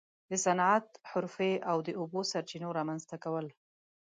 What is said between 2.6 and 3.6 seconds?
رامنځته کول.